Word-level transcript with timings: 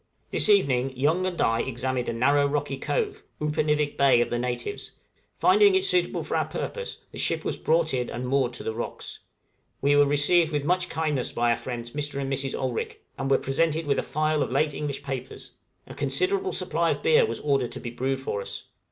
This 0.31 0.49
evening 0.49 0.97
Young 0.97 1.27
and 1.27 1.39
I 1.39 1.59
examined 1.61 2.09
a 2.09 2.13
narrow 2.13 2.47
rocky 2.47 2.79
cove 2.79 3.21
Upernivik 3.39 3.97
Bay 3.97 4.19
of 4.19 4.31
the 4.31 4.39
natives; 4.39 4.93
finding 5.37 5.75
it 5.75 5.85
suitable 5.85 6.23
for 6.23 6.35
our 6.35 6.45
purpose, 6.47 7.03
the 7.11 7.19
ship 7.19 7.45
was 7.45 7.55
brought 7.55 7.93
in 7.93 8.09
and 8.09 8.27
moored 8.27 8.53
to 8.53 8.63
the 8.63 8.73
rocks. 8.73 9.19
We 9.79 9.95
were 9.95 10.07
received 10.07 10.51
with 10.51 10.65
much 10.65 10.89
kindness 10.89 11.31
by 11.31 11.51
our 11.51 11.55
friends, 11.55 11.91
Mr. 11.91 12.19
and 12.19 12.33
Mrs. 12.33 12.55
Olrik, 12.59 13.03
and 13.19 13.29
were 13.29 13.37
presented 13.37 13.85
with 13.85 13.99
a 13.99 14.01
file 14.01 14.41
of 14.41 14.51
late 14.51 14.73
English 14.73 15.03
papers. 15.03 15.51
A 15.85 15.93
considerable 15.93 16.51
supply 16.51 16.89
of 16.89 17.03
beer 17.03 17.23
was 17.27 17.39
ordered 17.39 17.71
to 17.73 17.79
be 17.79 17.91
brewed 17.91 18.19
for 18.19 18.41
us. 18.41 18.63